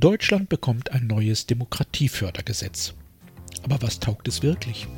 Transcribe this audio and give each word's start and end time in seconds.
Deutschland 0.00 0.48
bekommt 0.48 0.92
ein 0.92 1.06
neues 1.06 1.44
Demokratiefördergesetz. 1.44 2.94
Aber 3.64 3.82
was 3.82 4.00
taugt 4.00 4.28
es 4.28 4.42
wirklich? 4.42 4.88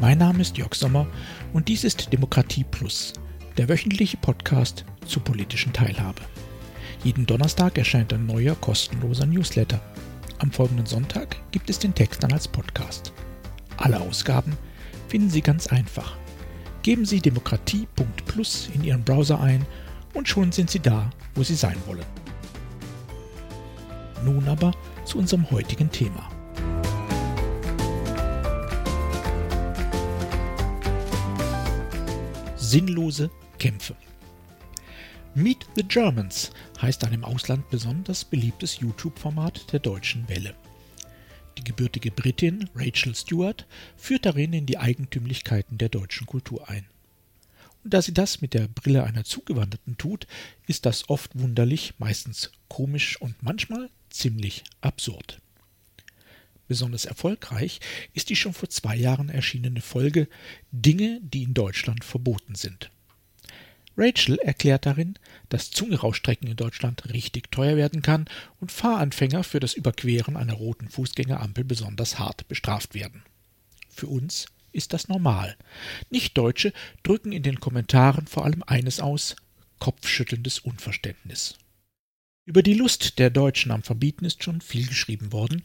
Mein 0.00 0.16
Name 0.16 0.40
ist 0.40 0.56
Jörg 0.56 0.74
Sommer 0.74 1.06
und 1.52 1.68
dies 1.68 1.84
ist 1.84 2.10
Demokratie 2.10 2.64
Plus, 2.64 3.12
der 3.58 3.68
wöchentliche 3.68 4.16
Podcast 4.16 4.86
zur 5.04 5.22
politischen 5.22 5.74
Teilhabe. 5.74 6.22
Jeden 7.04 7.26
Donnerstag 7.26 7.76
erscheint 7.76 8.14
ein 8.14 8.24
neuer 8.24 8.54
kostenloser 8.54 9.26
Newsletter. 9.26 9.78
Am 10.38 10.50
folgenden 10.50 10.86
Sonntag 10.86 11.36
gibt 11.50 11.68
es 11.68 11.78
den 11.78 11.94
Text 11.94 12.22
dann 12.22 12.32
als 12.32 12.48
Podcast. 12.48 13.12
Alle 13.76 14.00
Ausgaben 14.00 14.56
finden 15.08 15.28
Sie 15.28 15.42
ganz 15.42 15.66
einfach 15.66 16.16
Geben 16.82 17.04
Sie 17.04 17.20
demokratie.plus 17.20 18.70
in 18.74 18.84
Ihren 18.84 19.04
Browser 19.04 19.40
ein 19.40 19.66
und 20.14 20.28
schon 20.28 20.50
sind 20.50 20.70
Sie 20.70 20.80
da, 20.80 21.10
wo 21.34 21.42
Sie 21.42 21.54
sein 21.54 21.76
wollen. 21.86 22.06
Nun 24.24 24.48
aber 24.48 24.72
zu 25.04 25.18
unserem 25.18 25.50
heutigen 25.50 25.90
Thema. 25.90 26.28
Sinnlose 32.56 33.30
Kämpfe. 33.58 33.94
Meet 35.34 35.66
the 35.76 35.82
Germans 35.82 36.50
heißt 36.80 37.04
ein 37.04 37.12
im 37.12 37.24
Ausland 37.24 37.68
besonders 37.68 38.24
beliebtes 38.24 38.80
YouTube-Format 38.80 39.72
der 39.72 39.80
deutschen 39.80 40.28
Welle. 40.28 40.54
Die 41.60 41.64
gebürtige 41.64 42.10
Britin 42.10 42.70
Rachel 42.74 43.14
Stewart 43.14 43.66
führt 43.94 44.24
darin 44.24 44.54
in 44.54 44.64
die 44.64 44.78
Eigentümlichkeiten 44.78 45.76
der 45.76 45.90
deutschen 45.90 46.26
Kultur 46.26 46.70
ein. 46.70 46.86
Und 47.84 47.92
da 47.92 48.00
sie 48.00 48.14
das 48.14 48.40
mit 48.40 48.54
der 48.54 48.66
Brille 48.66 49.04
einer 49.04 49.24
Zugewanderten 49.24 49.98
tut, 49.98 50.26
ist 50.66 50.86
das 50.86 51.10
oft 51.10 51.38
wunderlich, 51.38 51.92
meistens 51.98 52.50
komisch 52.68 53.20
und 53.20 53.42
manchmal 53.42 53.90
ziemlich 54.08 54.64
absurd. 54.80 55.38
Besonders 56.66 57.04
erfolgreich 57.04 57.80
ist 58.14 58.30
die 58.30 58.36
schon 58.36 58.54
vor 58.54 58.70
zwei 58.70 58.96
Jahren 58.96 59.28
erschienene 59.28 59.82
Folge 59.82 60.28
Dinge, 60.72 61.20
die 61.22 61.42
in 61.42 61.52
Deutschland 61.52 62.04
verboten 62.04 62.54
sind. 62.54 62.90
Rachel 64.00 64.38
erklärt 64.38 64.86
darin, 64.86 65.18
dass 65.50 65.70
Zunge 65.70 66.00
in 66.00 66.56
Deutschland 66.56 67.12
richtig 67.12 67.50
teuer 67.50 67.76
werden 67.76 68.00
kann 68.00 68.24
und 68.58 68.72
Fahranfänger 68.72 69.44
für 69.44 69.60
das 69.60 69.74
Überqueren 69.74 70.38
einer 70.38 70.54
roten 70.54 70.88
Fußgängerampel 70.88 71.64
besonders 71.64 72.18
hart 72.18 72.48
bestraft 72.48 72.94
werden. 72.94 73.22
Für 73.90 74.06
uns 74.06 74.46
ist 74.72 74.94
das 74.94 75.08
normal. 75.08 75.54
Nicht-Deutsche 76.08 76.72
drücken 77.02 77.32
in 77.32 77.42
den 77.42 77.60
Kommentaren 77.60 78.26
vor 78.26 78.46
allem 78.46 78.62
eines 78.66 79.00
aus: 79.00 79.36
kopfschüttelndes 79.80 80.60
Unverständnis. 80.60 81.58
Über 82.46 82.62
die 82.62 82.74
Lust 82.74 83.18
der 83.18 83.28
Deutschen 83.28 83.70
am 83.70 83.82
Verbieten 83.82 84.24
ist 84.24 84.42
schon 84.42 84.62
viel 84.62 84.86
geschrieben 84.86 85.30
worden, 85.30 85.62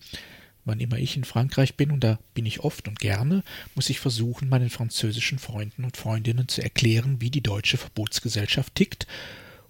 Wann 0.65 0.79
immer 0.79 0.97
ich 0.97 1.15
in 1.15 1.23
Frankreich 1.23 1.75
bin, 1.75 1.91
und 1.91 2.03
da 2.03 2.19
bin 2.33 2.45
ich 2.45 2.61
oft 2.61 2.87
und 2.87 2.99
gerne, 2.99 3.43
muss 3.75 3.89
ich 3.89 3.99
versuchen, 3.99 4.49
meinen 4.49 4.71
französischen 4.71 5.37
Freunden 5.37 5.83
und 5.83 5.95
Freundinnen 5.95 6.47
zu 6.47 6.63
erklären, 6.63 7.21
wie 7.21 7.29
die 7.29 7.41
deutsche 7.41 7.77
Verbotsgesellschaft 7.77 8.73
tickt 8.73 9.05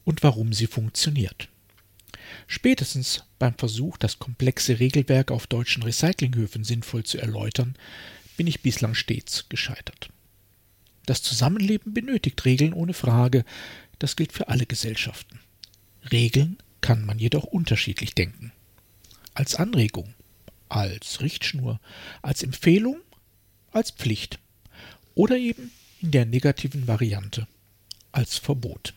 und 0.05 0.23
warum 0.23 0.53
sie 0.53 0.67
funktioniert. 0.67 1.49
Spätestens 2.47 3.23
beim 3.39 3.55
Versuch, 3.55 3.97
das 3.97 4.19
komplexe 4.19 4.79
Regelwerk 4.79 5.31
auf 5.31 5.47
deutschen 5.47 5.83
Recyclinghöfen 5.83 6.63
sinnvoll 6.63 7.03
zu 7.03 7.17
erläutern, 7.17 7.75
bin 8.37 8.47
ich 8.47 8.61
bislang 8.61 8.95
stets 8.95 9.49
gescheitert. 9.49 10.09
Das 11.05 11.21
Zusammenleben 11.21 11.93
benötigt 11.93 12.43
Regeln 12.45 12.73
ohne 12.73 12.93
Frage, 12.93 13.45
das 13.99 14.15
gilt 14.15 14.31
für 14.31 14.47
alle 14.47 14.65
Gesellschaften. 14.65 15.39
Regeln 16.11 16.57
kann 16.81 17.05
man 17.05 17.19
jedoch 17.19 17.43
unterschiedlich 17.43 18.15
denken. 18.15 18.51
Als 19.33 19.55
Anregung, 19.55 20.14
als 20.69 21.21
Richtschnur, 21.21 21.79
als 22.21 22.43
Empfehlung, 22.43 22.97
als 23.71 23.91
Pflicht 23.91 24.39
oder 25.13 25.37
eben 25.37 25.71
in 26.01 26.11
der 26.11 26.25
negativen 26.25 26.87
Variante 26.87 27.47
als 28.11 28.37
Verbot. 28.37 28.93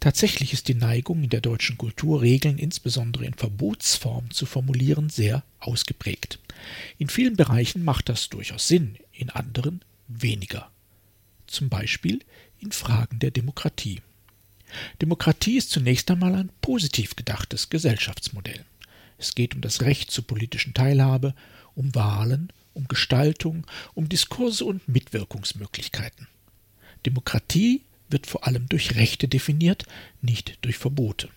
Tatsächlich 0.00 0.52
ist 0.52 0.68
die 0.68 0.74
Neigung 0.74 1.22
in 1.22 1.30
der 1.30 1.40
deutschen 1.40 1.78
Kultur, 1.78 2.22
Regeln 2.22 2.58
insbesondere 2.58 3.24
in 3.24 3.34
Verbotsform 3.34 4.30
zu 4.30 4.46
formulieren, 4.46 5.10
sehr 5.10 5.44
ausgeprägt. 5.60 6.40
In 6.98 7.08
vielen 7.08 7.36
Bereichen 7.36 7.84
macht 7.84 8.08
das 8.08 8.28
durchaus 8.28 8.66
Sinn, 8.66 8.96
in 9.12 9.30
anderen 9.30 9.82
weniger. 10.08 10.70
Zum 11.46 11.68
Beispiel 11.68 12.20
in 12.58 12.72
Fragen 12.72 13.18
der 13.18 13.30
Demokratie. 13.30 14.00
Demokratie 15.00 15.58
ist 15.58 15.70
zunächst 15.70 16.10
einmal 16.10 16.34
ein 16.34 16.50
positiv 16.60 17.14
gedachtes 17.14 17.70
Gesellschaftsmodell. 17.70 18.64
Es 19.22 19.36
geht 19.36 19.54
um 19.54 19.60
das 19.60 19.82
Recht 19.82 20.10
zur 20.10 20.26
politischen 20.26 20.74
Teilhabe, 20.74 21.36
um 21.76 21.94
Wahlen, 21.94 22.52
um 22.74 22.88
Gestaltung, 22.88 23.64
um 23.94 24.08
Diskurse 24.08 24.64
und 24.64 24.88
Mitwirkungsmöglichkeiten. 24.88 26.26
Demokratie 27.06 27.82
wird 28.08 28.26
vor 28.26 28.48
allem 28.48 28.68
durch 28.68 28.96
Rechte 28.96 29.28
definiert, 29.28 29.86
nicht 30.22 30.58
durch 30.62 30.76
Verbote. 30.76 31.28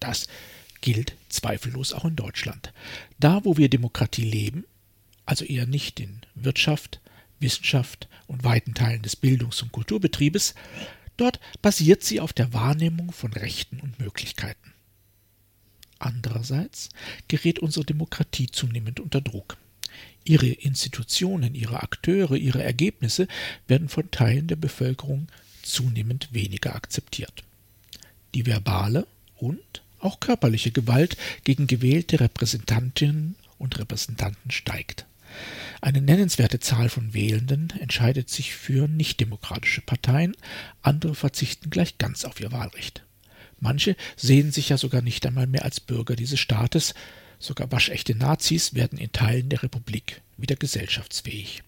Das 0.00 0.26
gilt 0.82 1.16
zweifellos 1.30 1.94
auch 1.94 2.04
in 2.04 2.14
Deutschland. 2.14 2.74
Da, 3.18 3.42
wo 3.46 3.56
wir 3.56 3.70
Demokratie 3.70 4.24
leben, 4.24 4.64
also 5.24 5.46
eher 5.46 5.66
nicht 5.66 5.98
in 5.98 6.20
Wirtschaft, 6.34 7.00
Wissenschaft 7.40 8.06
und 8.26 8.44
weiten 8.44 8.74
Teilen 8.74 9.00
des 9.00 9.16
Bildungs- 9.16 9.62
und 9.62 9.72
Kulturbetriebes, 9.72 10.54
dort 11.16 11.40
basiert 11.62 12.02
sie 12.04 12.20
auf 12.20 12.34
der 12.34 12.52
Wahrnehmung 12.52 13.12
von 13.12 13.32
Rechten 13.32 13.80
und 13.80 13.98
Möglichkeiten. 13.98 14.71
Andererseits 16.02 16.88
gerät 17.28 17.60
unsere 17.60 17.84
Demokratie 17.84 18.48
zunehmend 18.50 18.98
unter 18.98 19.20
Druck. 19.20 19.56
Ihre 20.24 20.46
Institutionen, 20.46 21.54
ihre 21.54 21.82
Akteure, 21.82 22.36
ihre 22.36 22.62
Ergebnisse 22.62 23.28
werden 23.66 23.88
von 23.88 24.10
Teilen 24.10 24.46
der 24.46 24.56
Bevölkerung 24.56 25.28
zunehmend 25.62 26.28
weniger 26.32 26.74
akzeptiert. 26.74 27.44
Die 28.34 28.46
verbale 28.46 29.06
und 29.36 29.82
auch 30.00 30.18
körperliche 30.18 30.72
Gewalt 30.72 31.16
gegen 31.44 31.66
gewählte 31.66 32.18
Repräsentantinnen 32.18 33.36
und 33.58 33.78
Repräsentanten 33.78 34.50
steigt. 34.50 35.06
Eine 35.80 36.00
nennenswerte 36.00 36.60
Zahl 36.60 36.88
von 36.88 37.14
Wählenden 37.14 37.72
entscheidet 37.78 38.28
sich 38.28 38.54
für 38.54 38.88
nichtdemokratische 38.88 39.80
Parteien, 39.80 40.36
andere 40.82 41.14
verzichten 41.14 41.70
gleich 41.70 41.98
ganz 41.98 42.24
auf 42.24 42.40
ihr 42.40 42.52
Wahlrecht. 42.52 43.02
Manche 43.62 43.94
sehen 44.16 44.50
sich 44.50 44.70
ja 44.70 44.76
sogar 44.76 45.02
nicht 45.02 45.24
einmal 45.24 45.46
mehr 45.46 45.64
als 45.64 45.78
Bürger 45.78 46.16
dieses 46.16 46.40
Staates, 46.40 46.94
sogar 47.38 47.70
waschechte 47.70 48.16
Nazis 48.16 48.74
werden 48.74 48.98
in 48.98 49.12
Teilen 49.12 49.50
der 49.50 49.62
Republik 49.62 50.20
wieder 50.36 50.56
gesellschaftsfähig. 50.56 51.62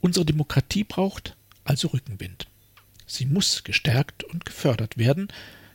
Unsere 0.00 0.26
Demokratie 0.26 0.82
braucht 0.82 1.36
also 1.62 1.88
Rückenwind. 1.88 2.48
Sie 3.06 3.26
muss 3.26 3.62
gestärkt 3.62 4.24
und 4.24 4.44
gefördert 4.44 4.98
werden, 4.98 5.28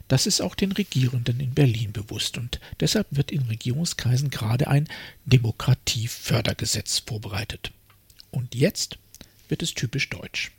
das 0.09 0.27
ist 0.27 0.41
auch 0.41 0.55
den 0.55 0.73
Regierenden 0.73 1.39
in 1.39 1.53
Berlin 1.53 1.93
bewusst 1.93 2.37
und 2.37 2.59
deshalb 2.81 3.07
wird 3.11 3.31
in 3.31 3.43
Regierungskreisen 3.43 4.29
gerade 4.29 4.67
ein 4.67 4.89
Demokratiefördergesetz 5.25 6.99
vorbereitet. 6.99 7.71
Und 8.29 8.55
jetzt 8.55 8.97
wird 9.47 9.63
es 9.63 9.73
typisch 9.73 10.09
deutsch. 10.09 10.51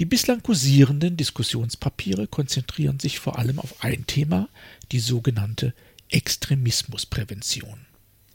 Die 0.00 0.06
bislang 0.06 0.42
kursierenden 0.42 1.16
Diskussionspapiere 1.16 2.26
konzentrieren 2.26 2.98
sich 2.98 3.18
vor 3.18 3.38
allem 3.38 3.58
auf 3.58 3.84
ein 3.84 4.06
Thema, 4.06 4.48
die 4.90 5.00
sogenannte 5.00 5.74
Extremismusprävention. 6.08 7.86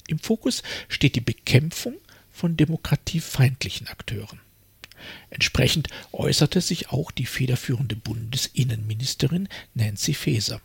Im 0.07 0.19
Fokus 0.19 0.63
steht 0.87 1.15
die 1.15 1.21
Bekämpfung 1.21 1.95
von 2.31 2.57
demokratiefeindlichen 2.57 3.87
Akteuren. 3.87 4.39
Entsprechend 5.29 5.89
äußerte 6.11 6.61
sich 6.61 6.89
auch 6.89 7.11
die 7.11 7.25
federführende 7.25 7.95
Bundesinnenministerin 7.95 9.49
Nancy 9.73 10.13
Faeser. 10.13 10.61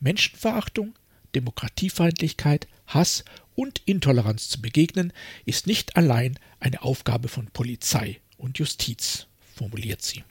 Menschenverachtung, 0.00 0.94
Demokratiefeindlichkeit, 1.34 2.68
Hass 2.86 3.24
und 3.54 3.80
Intoleranz 3.84 4.48
zu 4.48 4.60
begegnen, 4.60 5.12
ist 5.44 5.66
nicht 5.66 5.96
allein 5.96 6.38
eine 6.60 6.82
Aufgabe 6.82 7.28
von 7.28 7.46
Polizei 7.48 8.20
und 8.38 8.58
Justiz 8.58 9.26
formuliert 9.56 10.02
sie. 10.02 10.22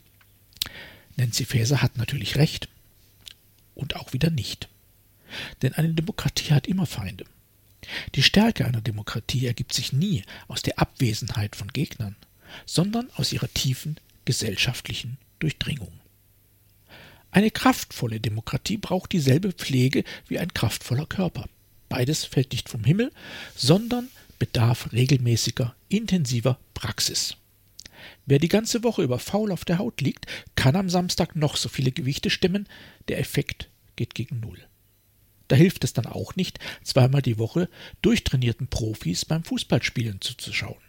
Nancy 1.18 1.45
Faeser 1.45 1.81
hat 1.81 1.98
natürlich 1.98 2.36
recht 2.36 2.69
und 3.74 3.95
auch 3.95 4.13
wieder 4.13 4.30
nicht. 4.30 4.69
Denn 5.62 5.74
eine 5.74 5.94
Demokratie 5.94 6.54
hat 6.54 6.68
immer 6.68 6.86
Feinde. 6.86 7.25
Die 8.16 8.24
Stärke 8.24 8.66
einer 8.66 8.81
Demokratie 8.81 9.45
ergibt 9.45 9.74
sich 9.74 9.94
nie 9.94 10.24
aus 10.48 10.62
der 10.62 10.80
Abwesenheit 10.80 11.56
von 11.56 11.68
Gegnern, 11.68 12.16
sondern 12.66 13.10
aus 13.16 13.33
ihrer 13.33 13.51
tiefen 13.54 13.98
gesellschaftlichen 14.25 15.18
Durchdringung. 15.39 15.92
Eine 17.31 17.51
kraftvolle 17.51 18.19
Demokratie 18.19 18.77
braucht 18.77 19.12
dieselbe 19.12 19.51
Pflege 19.51 20.04
wie 20.27 20.39
ein 20.39 20.54
kraftvoller 20.54 21.06
Körper. 21.06 21.48
Beides 21.89 22.24
fällt 22.24 22.54
nicht 22.54 22.69
vom 22.69 22.83
Himmel, 22.83 23.12
sondern 23.56 24.10
bedarf 24.39 24.92
regelmäßiger, 24.94 25.75
intensiver 25.89 26.57
Praxis. 26.74 27.36
Wer 28.25 28.40
die 28.40 28.48
ganze 28.48 28.84
Woche 28.84 29.04
über 29.04 29.19
faul 29.19 29.52
auf 29.52 29.66
der 29.66 29.78
Haut 29.78 30.02
liegt, 30.02 30.25
kann 30.56 30.75
am 30.75 30.90
Samstag 30.90 31.36
noch 31.36 31.57
so 31.57 31.69
viele 31.69 31.92
Gewichte 31.92 32.30
stemmen, 32.30 32.68
der 33.07 33.19
Effekt 33.19 33.69
geht 33.96 34.16
gegen 34.16 34.40
Null. 34.40 34.60
Da 35.48 35.56
hilft 35.56 35.84
es 35.84 35.94
dann 35.94 36.07
auch 36.07 36.36
nicht, 36.36 36.60
zweimal 36.84 37.22
die 37.22 37.38
Woche 37.38 37.69
durchtrainierten 38.02 38.68
Profis 38.68 39.25
beim 39.25 39.44
Fußballspielen 39.44 40.22
zuzuschauen. 40.22 40.81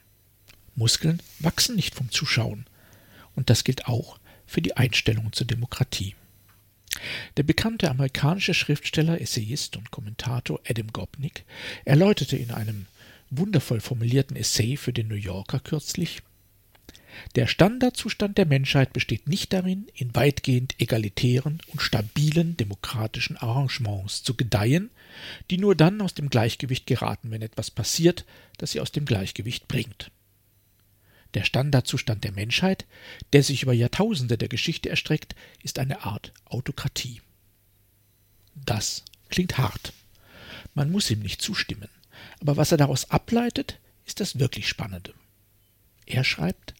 Muskeln 0.74 1.22
wachsen 1.40 1.76
nicht 1.76 1.94
vom 1.94 2.10
Zuschauen. 2.10 2.66
Und 3.34 3.50
das 3.50 3.64
gilt 3.64 3.86
auch 3.86 4.19
für 4.46 4.62
die 4.62 4.76
Einstellung 4.76 5.32
zur 5.32 5.46
Demokratie. 5.46 6.14
Der 7.36 7.42
bekannte 7.42 7.90
amerikanische 7.90 8.54
Schriftsteller, 8.54 9.20
Essayist 9.20 9.76
und 9.76 9.90
Kommentator 9.90 10.60
Adam 10.66 10.92
Gopnik 10.92 11.44
erläuterte 11.84 12.36
in 12.36 12.50
einem 12.50 12.86
wundervoll 13.30 13.80
formulierten 13.80 14.36
Essay 14.36 14.76
für 14.76 14.92
den 14.92 15.08
New 15.08 15.16
Yorker 15.16 15.60
kürzlich, 15.60 16.22
der 17.34 17.46
Standardzustand 17.46 18.38
der 18.38 18.46
Menschheit 18.46 18.92
besteht 18.92 19.28
nicht 19.28 19.52
darin, 19.52 19.86
in 19.94 20.14
weitgehend 20.14 20.80
egalitären 20.80 21.60
und 21.68 21.82
stabilen 21.82 22.56
demokratischen 22.56 23.36
Arrangements 23.36 24.22
zu 24.22 24.34
gedeihen, 24.34 24.90
die 25.50 25.58
nur 25.58 25.74
dann 25.74 26.00
aus 26.00 26.14
dem 26.14 26.28
Gleichgewicht 26.28 26.86
geraten, 26.86 27.30
wenn 27.30 27.42
etwas 27.42 27.70
passiert, 27.70 28.24
das 28.58 28.72
sie 28.72 28.80
aus 28.80 28.92
dem 28.92 29.04
Gleichgewicht 29.04 29.68
bringt. 29.68 30.10
Der 31.34 31.44
Standardzustand 31.44 32.24
der 32.24 32.32
Menschheit, 32.32 32.86
der 33.32 33.42
sich 33.42 33.62
über 33.62 33.72
Jahrtausende 33.72 34.38
der 34.38 34.48
Geschichte 34.48 34.88
erstreckt, 34.88 35.34
ist 35.62 35.78
eine 35.78 36.04
Art 36.04 36.32
Autokratie. 36.46 37.20
Das 38.54 39.04
klingt 39.28 39.58
hart. 39.58 39.92
Man 40.74 40.90
muss 40.90 41.10
ihm 41.10 41.20
nicht 41.20 41.42
zustimmen. 41.42 41.88
Aber 42.40 42.56
was 42.56 42.72
er 42.72 42.78
daraus 42.78 43.10
ableitet, 43.10 43.78
ist 44.06 44.20
das 44.20 44.38
wirklich 44.38 44.69
Spannende. 44.69 45.12
Er 46.06 46.24
schreibt, 46.24 46.74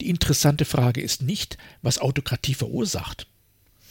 die 0.00 0.08
interessante 0.08 0.64
Frage 0.64 1.00
ist 1.00 1.22
nicht, 1.22 1.58
was 1.82 1.98
Autokratie 1.98 2.54
verursacht, 2.54 3.26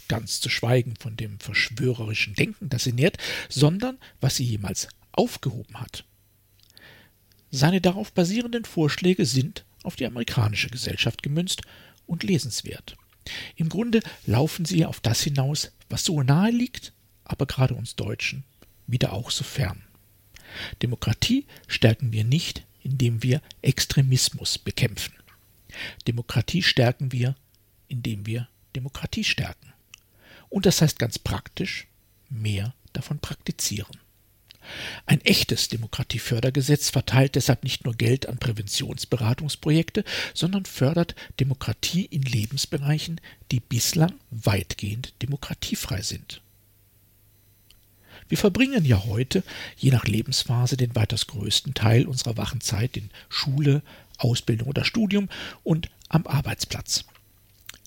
ganz 0.07 0.39
zu 0.39 0.49
schweigen 0.49 0.95
von 0.99 1.15
dem 1.17 1.39
verschwörerischen 1.39 2.35
Denken, 2.35 2.69
das 2.69 2.83
sie 2.83 2.93
nährt, 2.93 3.17
sondern 3.49 3.97
was 4.21 4.35
sie 4.35 4.45
jemals 4.45 4.87
aufgehoben 5.11 5.79
hat. 5.79 6.03
Seine 7.51 7.81
darauf 7.81 8.11
basierenden 8.11 8.65
Vorschläge 8.65 9.25
sind 9.25 9.65
auf 9.83 9.95
die 9.95 10.05
amerikanische 10.05 10.69
Gesellschaft 10.69 11.23
gemünzt 11.23 11.61
und 12.05 12.23
lesenswert. 12.23 12.97
Im 13.55 13.69
Grunde 13.69 14.01
laufen 14.25 14.65
sie 14.65 14.85
auf 14.85 14.99
das 14.99 15.21
hinaus, 15.21 15.71
was 15.89 16.03
so 16.03 16.21
nahe 16.21 16.51
liegt, 16.51 16.93
aber 17.23 17.45
gerade 17.45 17.73
uns 17.73 17.95
Deutschen 17.95 18.43
wieder 18.87 19.13
auch 19.13 19.31
so 19.31 19.43
fern. 19.43 19.81
Demokratie 20.81 21.45
stärken 21.67 22.11
wir 22.11 22.23
nicht, 22.23 22.63
indem 22.81 23.23
wir 23.23 23.41
Extremismus 23.61 24.57
bekämpfen. 24.57 25.13
Demokratie 26.07 26.63
stärken 26.63 27.11
wir, 27.11 27.35
indem 27.87 28.25
wir 28.25 28.47
Demokratie 28.75 29.23
stärken. 29.23 29.73
Und 30.49 30.65
das 30.65 30.81
heißt 30.81 30.99
ganz 30.99 31.19
praktisch, 31.19 31.87
mehr 32.29 32.73
davon 32.93 33.19
praktizieren. 33.19 33.97
Ein 35.05 35.21
echtes 35.21 35.67
Demokratiefördergesetz 35.69 36.89
verteilt 36.89 37.35
deshalb 37.35 37.63
nicht 37.63 37.85
nur 37.85 37.93
Geld 37.93 38.27
an 38.27 38.37
Präventionsberatungsprojekte, 38.37 40.03
sondern 40.33 40.65
fördert 40.65 41.15
Demokratie 41.39 42.05
in 42.05 42.23
Lebensbereichen, 42.23 43.21
die 43.51 43.59
bislang 43.59 44.13
weitgehend 44.31 45.13
demokratiefrei 45.21 46.01
sind. 46.01 46.41
Wir 48.27 48.39
verbringen 48.39 48.85
ja 48.85 49.05
heute, 49.05 49.43
je 49.77 49.91
nach 49.91 50.05
Lebensphase, 50.05 50.77
den 50.77 50.95
weitaus 50.95 51.27
größten 51.27 51.75
Teil 51.75 52.07
unserer 52.07 52.37
wachen 52.37 52.59
Zeit 52.59 52.97
in 52.97 53.11
Schule, 53.29 53.83
Ausbildung 54.17 54.67
oder 54.67 54.85
Studium 54.85 55.29
und 55.63 55.89
am 56.09 56.27
Arbeitsplatz. 56.27 57.05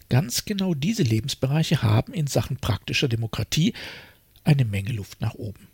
Ganz 0.08 0.44
genau 0.44 0.75
diese 0.75 1.02
Lebensbereiche 1.02 1.82
haben 1.82 2.14
in 2.14 2.26
Sachen 2.26 2.56
praktischer 2.56 3.08
Demokratie 3.08 3.75
eine 4.44 4.64
Menge 4.64 4.92
Luft 4.92 5.20
nach 5.20 5.34
oben. 5.34 5.69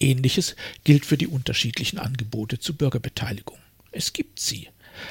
Ähnliches 0.00 0.56
gilt 0.84 1.06
für 1.06 1.16
die 1.16 1.26
unterschiedlichen 1.26 1.98
Angebote 1.98 2.58
zur 2.58 2.76
Bürgerbeteiligung. 2.76 3.58
Es 3.90 4.12
gibt 4.12 4.40
sie, 4.40 4.68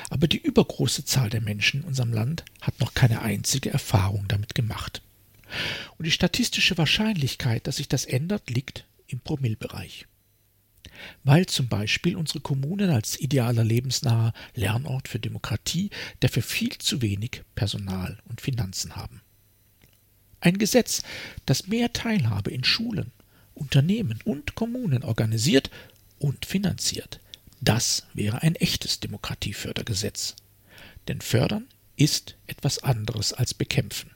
aber 0.09 0.27
die 0.27 0.37
übergroße 0.37 1.05
Zahl 1.05 1.29
der 1.29 1.41
Menschen 1.41 1.81
in 1.81 1.87
unserem 1.87 2.13
Land 2.13 2.43
hat 2.61 2.79
noch 2.79 2.93
keine 2.93 3.21
einzige 3.21 3.69
Erfahrung 3.69 4.25
damit 4.27 4.55
gemacht. 4.55 5.01
Und 5.97 6.05
die 6.05 6.11
statistische 6.11 6.77
Wahrscheinlichkeit, 6.77 7.67
dass 7.67 7.77
sich 7.77 7.87
das 7.87 8.05
ändert, 8.05 8.49
liegt 8.49 8.85
im 9.07 9.19
Promillbereich. 9.19 10.05
Weil 11.27 11.45
zum 11.45 11.67
Beispiel 11.67 12.15
unsere 12.15 12.39
Kommunen 12.39 12.89
als 12.89 13.19
idealer 13.19 13.65
lebensnaher 13.65 14.31
Lernort 14.55 15.09
für 15.09 15.19
Demokratie 15.19 15.89
dafür 16.21 16.41
viel 16.41 16.77
zu 16.77 17.01
wenig 17.01 17.41
Personal 17.53 18.17
und 18.29 18.39
Finanzen 18.39 18.95
haben. 18.95 19.19
Ein 20.39 20.57
Gesetz, 20.57 21.03
das 21.45 21.67
mehr 21.67 21.91
Teilhabe 21.91 22.51
in 22.51 22.63
Schulen, 22.63 23.11
Unternehmen 23.55 24.21
und 24.23 24.55
Kommunen 24.55 25.03
organisiert 25.03 25.69
und 26.17 26.45
finanziert. 26.45 27.19
Das 27.59 28.07
wäre 28.13 28.41
ein 28.41 28.55
echtes 28.55 29.01
Demokratiefördergesetz. 29.01 30.37
Denn 31.09 31.19
fördern 31.19 31.67
ist 31.97 32.37
etwas 32.47 32.83
anderes 32.83 33.33
als 33.33 33.53
bekämpfen. 33.53 34.11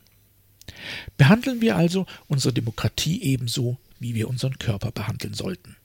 Behandeln 1.18 1.60
wir 1.60 1.76
also 1.76 2.06
unsere 2.30 2.54
Demokratie 2.54 3.22
ebenso, 3.22 3.78
wie 4.00 4.16
wir 4.16 4.30
unseren 4.30 4.58
Körper 4.60 4.94
behandeln 4.94 5.34
sollten. 5.34 5.76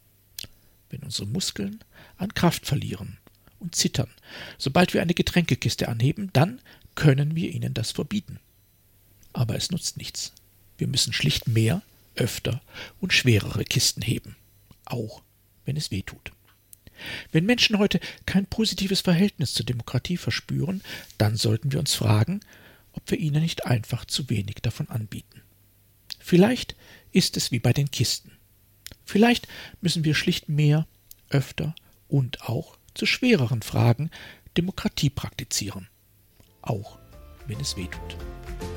Wenn 0.96 1.04
unsere 1.04 1.28
Muskeln 1.28 1.80
an 2.16 2.32
Kraft 2.32 2.64
verlieren 2.64 3.18
und 3.58 3.74
zittern, 3.74 4.08
sobald 4.56 4.94
wir 4.94 5.02
eine 5.02 5.12
Getränkekiste 5.12 5.88
anheben, 5.88 6.30
dann 6.32 6.62
können 6.94 7.36
wir 7.36 7.52
ihnen 7.52 7.74
das 7.74 7.90
verbieten. 7.90 8.40
Aber 9.34 9.56
es 9.56 9.70
nutzt 9.70 9.98
nichts. 9.98 10.32
Wir 10.78 10.86
müssen 10.86 11.12
schlicht 11.12 11.48
mehr 11.48 11.82
öfter 12.14 12.62
und 12.98 13.12
schwerere 13.12 13.64
Kisten 13.64 14.00
heben, 14.00 14.36
auch 14.86 15.20
wenn 15.66 15.76
es 15.76 15.90
weh 15.90 16.00
tut. 16.00 16.32
Wenn 17.30 17.44
Menschen 17.44 17.78
heute 17.78 18.00
kein 18.24 18.46
positives 18.46 19.02
Verhältnis 19.02 19.52
zur 19.52 19.66
Demokratie 19.66 20.16
verspüren, 20.16 20.80
dann 21.18 21.36
sollten 21.36 21.72
wir 21.72 21.78
uns 21.78 21.94
fragen, 21.94 22.40
ob 22.92 23.10
wir 23.10 23.18
ihnen 23.18 23.42
nicht 23.42 23.66
einfach 23.66 24.06
zu 24.06 24.30
wenig 24.30 24.56
davon 24.62 24.88
anbieten. 24.88 25.42
Vielleicht 26.18 26.74
ist 27.12 27.36
es 27.36 27.50
wie 27.50 27.58
bei 27.58 27.74
den 27.74 27.90
Kisten. 27.90 28.32
Vielleicht 29.06 29.48
müssen 29.80 30.04
wir 30.04 30.14
schlicht 30.14 30.48
mehr, 30.48 30.86
öfter 31.30 31.74
und 32.08 32.42
auch 32.42 32.76
zu 32.94 33.06
schwereren 33.06 33.62
Fragen 33.62 34.10
Demokratie 34.56 35.10
praktizieren, 35.10 35.88
auch 36.62 36.98
wenn 37.46 37.60
es 37.60 37.76
weh 37.76 37.86
tut. 37.86 38.75